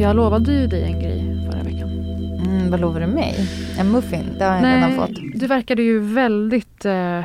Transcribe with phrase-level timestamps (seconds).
[0.00, 1.90] Jag lovade ju dig en grej förra veckan.
[2.46, 3.48] Mm, vad lovar du mig?
[3.78, 4.34] En muffin?
[4.38, 5.16] Det har jag redan fått.
[5.34, 7.20] Du verkade ju väldigt eh,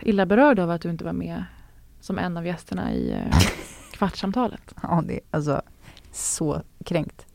[0.00, 1.44] illa berörd av att du inte var med
[2.00, 3.38] som en av gästerna i eh,
[3.92, 4.74] kvartssamtalet.
[4.82, 5.62] Ja, det är alltså
[6.12, 7.26] så kränkt.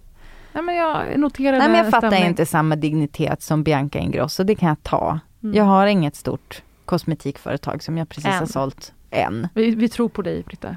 [0.53, 2.29] Nej, men jag noterade Nej, men jag fattar stämning.
[2.29, 4.43] inte samma dignitet som Bianca Ingrosso.
[4.43, 5.19] Det kan jag ta.
[5.43, 5.55] Mm.
[5.55, 8.33] Jag har inget stort kosmetikföretag som jag precis Än.
[8.33, 9.47] har sålt än.
[9.53, 10.75] Vi, vi tror på dig, Britta.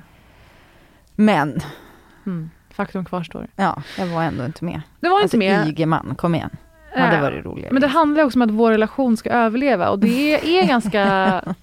[1.15, 1.61] Men,
[2.27, 2.51] Mm.
[2.79, 3.47] Faktum kvarstår.
[3.57, 4.81] ja, jag var ändå inte med.
[5.01, 5.69] Det var Alltså inte med.
[5.69, 6.51] Ygeman, kom igen.
[6.97, 7.73] Hade Eh, varit roligare.
[7.73, 10.99] Men det handlar också om att vår relation ska överleva och det är ganska...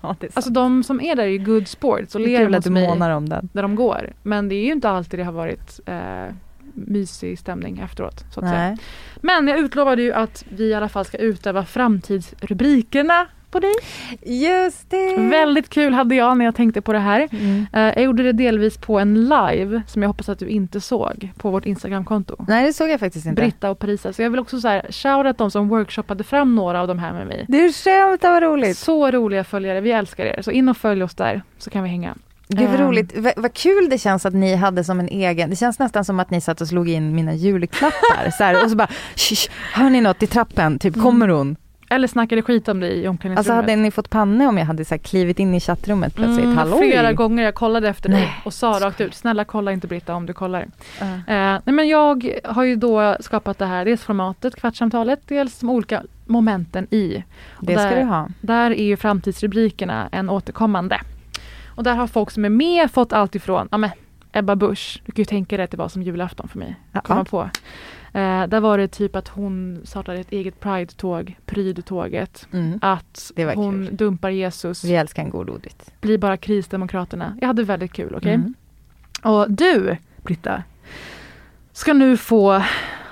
[0.02, 2.66] ja, det är alltså de som är där är ju good sports och att hos
[2.70, 3.50] mig om den.
[3.54, 4.14] där de går.
[4.24, 6.34] Men det är ju inte alltid det har varit eh,
[6.74, 8.26] mysig stämning efteråt.
[8.34, 8.78] Så att säga.
[9.22, 13.74] Men jag utlovade ju att vi i alla fall ska utöva framtidsrubrikerna på dig.
[14.26, 15.16] Just det!
[15.18, 17.28] Väldigt kul hade jag när jag tänkte på det här.
[17.32, 17.66] Mm.
[17.74, 21.30] Eh, jag gjorde det delvis på en live som jag hoppas att du inte såg
[21.38, 22.36] på vårt Instagramkonto.
[22.48, 23.42] Nej, det såg jag faktiskt inte.
[23.42, 24.14] Britta och Parisa.
[24.14, 27.14] Så jag vill också så här, shoutout de som workshoppade fram några av de här
[27.14, 27.46] med mig.
[27.48, 28.78] Du skämt, vad roligt.
[28.78, 30.42] Så roliga följare, vi älskar er.
[30.42, 32.16] Så in och följ oss där så kan vi hänga.
[32.48, 32.88] Gud vad Ehm.
[32.88, 36.06] roligt, vad, vad kul det känns att ni hade som en egen, det känns nästan
[36.06, 39.50] som att ni satt och slog in mina julklappar så här, och så bara, "Shh,
[39.74, 41.56] hör ni något i trappen, typ kommer hon?
[41.96, 43.56] Eller snackade skit om dig i Alltså omklädningsrummet.
[43.64, 46.78] hade ni fått panne om jag hade så klivit in i chattrummet plötsligt, Mm, hallå?
[46.78, 50.26] flera gånger jag kollade efter dig och sa rakt ut, snälla kolla inte Britta om
[50.26, 50.68] du kollar.
[51.00, 51.06] Ja.
[51.06, 55.70] Eh, nej men jag har ju då skapat det här, dels formatet, kvartssamtalet, dels de
[55.70, 57.24] olika momenten i.
[57.54, 58.28] Och Det ska där, du ha.
[58.42, 61.02] Där är ju framtidsrubrikerna en återkommande.
[61.68, 63.90] Och där har folk som är med fått allt ifrån, ja men
[64.32, 66.76] Ebba Busch, du kan ju tänka dig att det var som julafton för mig.
[66.92, 67.02] Ja.
[67.02, 67.50] Komma på.
[68.16, 72.48] Eh, där var det typ att hon startade ett eget Pride-tåg, Pride-tåget.
[72.54, 72.80] Mm.
[72.82, 73.96] Att hon kul.
[73.96, 75.92] dumpar Jesus, Vi älskar en god ordvits.
[76.02, 77.38] blir bara krisdemokraterna.
[77.42, 78.34] Jag hade väldigt kul, okej?
[78.34, 78.54] Mm.
[79.24, 80.64] Och du, Britta,
[81.74, 82.64] ska nu få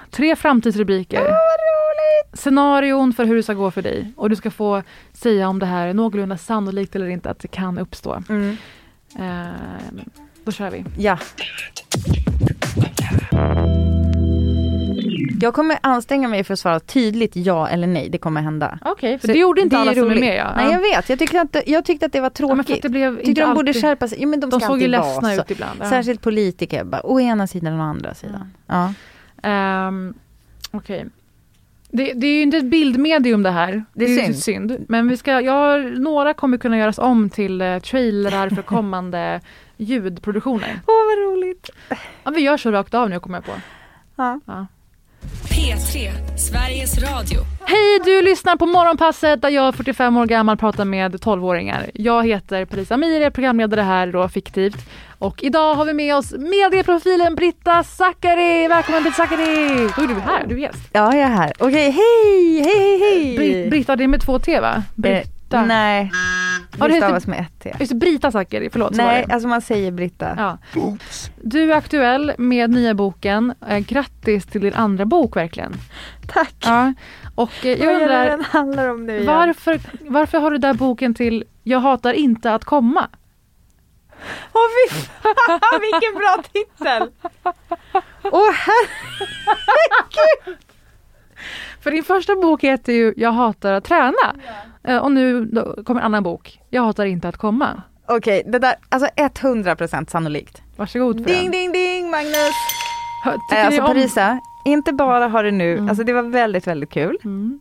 [0.09, 1.28] tre framtidsrubriker.
[2.34, 4.13] Scenarion för hur det ska gå för dig.
[4.16, 7.47] Och du ska få säga om det här är någorlunda sannolikt eller inte att det
[7.47, 8.24] kan uppstå.
[8.30, 8.58] Mm.
[9.19, 9.52] Eh,
[10.44, 10.86] då kör vi.
[10.97, 11.18] Ja.
[15.44, 18.80] Jag kommer anstränga mig för att svara tydligt ja eller nej, det kommer hända.
[18.86, 20.38] Okej, för Så det gjorde inte det är alla som är med.
[20.38, 20.56] Ja.
[20.56, 22.76] Nej jag vet, jag tyckte att, jag tyckte att det var Ja, tråkigt.
[22.76, 24.18] att det blev tyckte de borde alltid- skärpa sig.
[24.22, 25.80] Jo, men de, De såg ju ledsna ut ibland.
[25.84, 25.90] Ja.
[25.90, 28.54] Särskilt politiker, bara å ena sidan och å andra sidan.
[28.68, 28.94] Ja.
[29.44, 30.14] Ehm,
[30.72, 31.06] Okej.
[31.90, 33.84] Det, det är ju inte ett bildmedium det här.
[33.94, 34.38] Det är ju synd.
[34.38, 34.86] synd.
[34.90, 39.42] Men vi ska, har, några kommer kunna göras om till eh, trailrar för kommande
[39.78, 40.80] ljudproduktioner.
[40.88, 41.70] Åh vad roligt.
[42.24, 43.52] Ja, vi gör så rakt av nu kommer jag på.
[44.16, 44.40] Ja.
[44.46, 44.68] Ja.
[45.63, 47.40] P3, Sveriges Radio.
[47.66, 51.91] Hej, du lyssnar på Morgonpasset där jag 45 år gammal pratar med 12-åringar.
[51.94, 54.90] Jag heter Parisa Amir, är programledare här då fiktivt.
[55.19, 58.68] Och idag har vi med oss medieprofilen Britta Zackari.
[58.68, 59.90] Välkommen Britta Zackari!
[59.96, 60.90] Då är du här, du är gäst.
[60.91, 61.53] ja, jag är här.
[61.59, 63.69] Okej, hej, hej, hej, Brit, hej.
[63.69, 64.84] Britta, det är med två T va?
[64.95, 65.59] Britta.
[65.59, 66.12] Eh, nej,
[66.79, 67.75] Ja, det stavas med ett T.
[67.79, 68.91] Just det, Brita Zackari, förlåt.
[68.91, 70.57] Nej, alltså man säger Britta.
[70.73, 70.97] Ja.
[71.41, 73.53] Du är aktuell med nya boken.
[73.67, 75.73] Eh, grattis till din andra bok verkligen.
[76.28, 76.56] Tack.
[76.59, 76.94] Ja.
[77.35, 79.25] Och eh, jag undrar, den handlar om nu igen?
[79.25, 83.07] varför, varför har du där boken till Jag hatar inte att komma?
[84.53, 87.12] Åh fy fan, vilken bra titel!
[88.23, 90.57] Åh herregud!
[91.81, 94.35] För din första bok heter ju Jag hatar att träna.
[94.47, 94.51] Eh,
[95.01, 95.47] Och nu
[95.85, 96.59] kommer en annan bok.
[96.69, 97.81] Jag hatar inte att komma.
[98.05, 100.61] Okej, det där, alltså 100% sannolikt.
[100.75, 101.51] Varsågod för Ding den.
[101.51, 102.53] ding ding Magnus!
[103.23, 103.88] Hör- Tycker Eh, Alltså om...
[103.88, 105.89] Parisa, inte bara har det nu, Mm.
[105.89, 107.17] alltså det var väldigt väldigt kul.
[107.23, 107.59] Mm.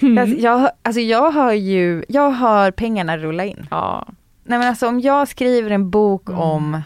[0.00, 3.66] Jag, jag, alltså jag har ju, jag har pengarna rulla in.
[3.70, 4.06] Ja.
[4.44, 6.40] Nej men alltså om jag skriver en bok Mm.
[6.40, 6.82] om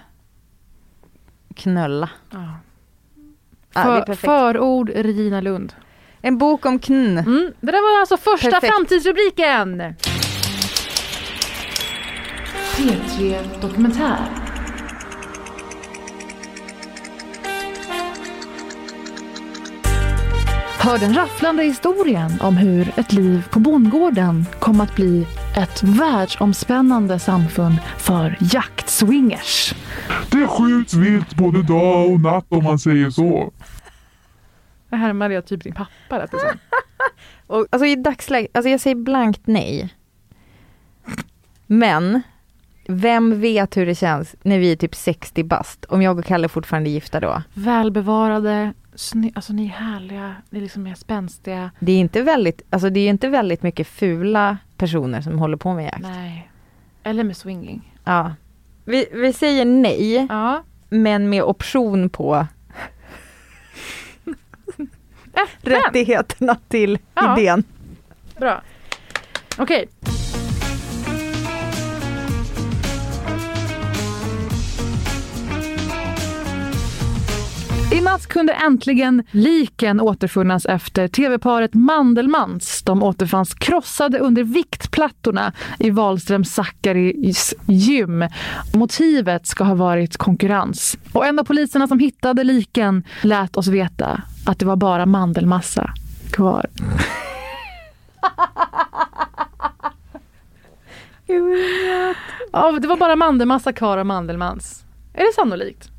[1.56, 2.10] knulla.
[2.31, 2.38] ja.
[3.82, 4.20] För, perfekt.
[4.20, 5.72] förord Regina Lund.
[6.24, 7.19] En bok om kn.
[7.19, 7.52] Mm.
[7.60, 8.74] Det där var alltså första Perfekt.
[8.74, 9.82] framtidsrubriken.
[12.76, 14.19] P3 Dokumentär.
[20.78, 25.26] Hör den rafflande historien om hur ett liv på bondgården kom att bli
[25.56, 29.74] ett världsomspännande samfund för jaktswingers.
[30.30, 33.52] Det skjuts vilt både dag och natt om man säger så.
[34.93, 36.59] Det härmade jag typ din pappa lät det som.
[37.47, 39.94] Och, alltså i dagsläget, alltså jag säger blankt nej.
[41.67, 42.23] Men,
[42.89, 46.49] vem vet hur det känns när vi är typ 60 bast, om jag och Kalle
[46.49, 47.43] fortfarande är gifta då?
[47.55, 51.71] Välbevarade, sny- alltså ni är härliga, ni liksom är spänstiga.
[51.81, 55.75] Det är inte väldigt, alltså det är inte väldigt mycket fula personer som håller på
[55.75, 56.03] med jakt.
[56.03, 56.50] Nej.
[57.03, 57.93] Eller med swinging.
[58.05, 58.35] Ja.
[58.85, 60.62] Vi, vi säger nej, Ja.
[60.89, 62.47] men med option på.
[65.62, 67.39] Rättigheterna till Ja.
[67.39, 67.65] idén.
[68.39, 68.62] Bra.
[69.59, 69.89] Okej.
[77.93, 82.83] I natt kunde äntligen liken återfunnas efter tv-paret Mandelmans.
[82.83, 88.25] De återfanns krossade under viktplattorna i Wahlström Zackaris gym.
[88.75, 90.99] Motivet ska ha varit konkurrens.
[91.12, 95.91] Och en av poliserna som hittade liken lät oss veta att det var bara mandelmassa
[96.31, 96.67] kvar.
[102.53, 104.85] Ja, det var bara mandelmassa kvar av Mandelmans.
[105.15, 105.92] Är det sannolikt?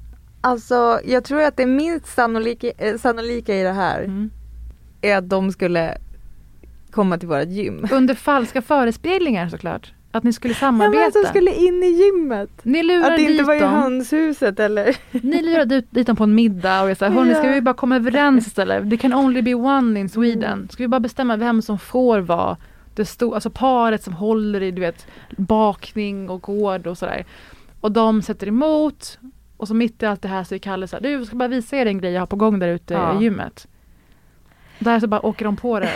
[0.45, 4.30] Alltså jag tror att det minst sannolika, eh, sannolika i det här Mm.
[5.01, 5.98] är att de skulle
[6.92, 7.88] komma till vårt gym.
[7.92, 9.94] Under falska förespeglingar såklart.
[10.12, 11.07] Att ni skulle Ja, men samarbeta.
[11.07, 12.50] att de skulle in i gymmet.
[12.63, 14.98] Ni lurade Att det inte var i hönshuset eller?
[15.25, 17.75] Ni lurade ut dit dem på en middag och jag sa, hörni ska vi bara
[17.75, 18.90] komma överens istället?
[18.90, 20.68] Det can only be one in Sweden.
[20.72, 22.57] Ska vi bara bestämma vem som får vara
[22.95, 25.07] det stora, alltså paret som håller i du vet
[25.38, 27.25] bakning och gård och sådär.
[27.81, 29.19] Och de sätter emot
[29.63, 31.36] och så mitt i allt det här så är Kalle så här, du jag ska
[31.36, 33.19] bara visa er en grej jag har på gång där ute Ja.
[33.19, 33.68] i gymmet.
[34.80, 35.92] Där så bara åker de på det.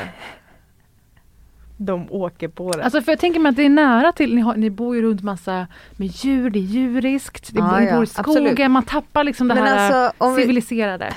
[1.78, 2.84] De åker på det.
[2.84, 5.02] Alltså för jag tänker mig att det är nära till, ni, har, ni bor ju
[5.02, 5.68] runt massa
[5.98, 8.72] med djur, det är djuriskt, det ni ja, bor i skogen, absolut.
[8.72, 11.14] man tappar liksom det Men här alltså, om vi- civiliserade.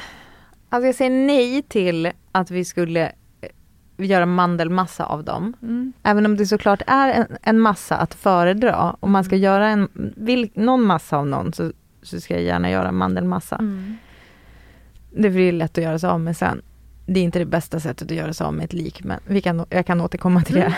[0.69, 5.55] Alltså jag säger nej till att vi skulle eh, göra mandelmassa av dem.
[5.63, 5.93] Mm.
[6.03, 8.97] Även om det såklart är en, en massa att föredra.
[9.01, 9.45] Om man ska Mm.
[9.45, 13.57] göra en, vill, någon massa av någon så, så ska jag gärna göra mandelmassa.
[13.57, 13.97] Mm.
[15.17, 16.63] Det är är lätt att göra sig av med sen.
[17.07, 19.41] Det är inte det bästa sättet att göra sig av med ett lik men vi
[19.41, 20.61] kan, jag kan återkomma till det.
[20.63, 20.73] Mm.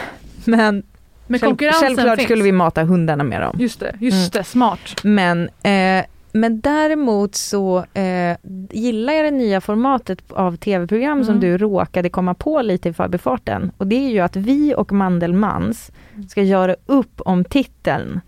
[0.45, 0.83] Men
[1.27, 2.27] Men själv, självklart finns.
[2.27, 3.57] skulle vi mata hundarna med dem.
[3.61, 4.81] Just det, just det, smart.
[5.05, 8.37] Men, eh, men däremot så eh,
[8.71, 11.41] gillar jag det nya formatet av tv-program som Mm.
[11.41, 13.71] du råkade komma på lite i förbifarten.
[13.77, 15.91] Och det är ju att vi och Mandelmans
[16.29, 18.21] ska göra upp om titeln.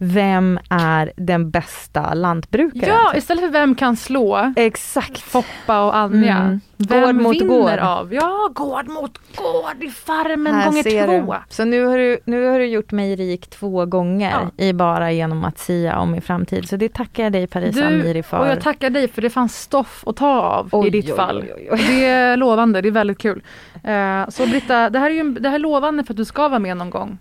[0.00, 2.94] Vem är den bästa lantbrukaren?
[2.94, 5.18] Ja, istället för vem kan slå Exakt.
[5.18, 6.36] Foppa och Anja.
[6.36, 6.60] Mm.
[6.76, 7.78] Vem Gård mot vinner gård.
[7.78, 8.14] av?
[8.14, 11.32] Ja, gård mot gård i farmen Här gånger två.
[11.32, 11.38] du.
[11.54, 15.44] Så nu har, du, nu har du gjort mig rik två gånger i bara genom
[15.44, 16.68] att sia om min framtid.
[16.68, 18.38] Så det tackar jag dig Parisa Amiri för.
[18.38, 21.16] och jag tackar dig för det fanns stoff att ta av i Oj, ditt oj,
[21.16, 21.44] fall.
[21.72, 21.84] oj.
[21.88, 23.42] Det är lovande, det är väldigt kul.
[23.84, 26.48] Eh, så Britta, det här är ju det här är lovande för att du ska
[26.48, 27.18] vara med någon gång.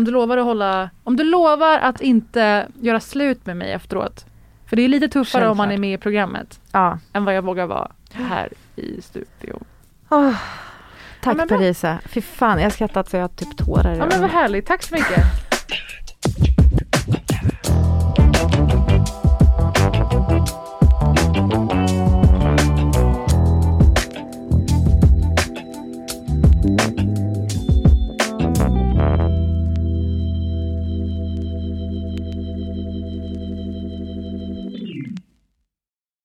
[0.00, 4.24] Om du lovar att hålla, om du lovar att inte göra slut med mig efteråt.
[4.66, 5.76] För det är lite tuffare om man Självklart.
[5.78, 6.98] är med i programmet Ja.
[7.12, 9.64] än vad jag vågar vara här i studion.
[10.08, 10.34] Åh,
[11.22, 11.58] tack men bra.
[11.58, 11.98] Parisa.
[12.06, 14.66] Fy fan, jag har skrattat så jag har typ tårar i Ja men vad härligt,
[14.66, 15.24] tack så mycket.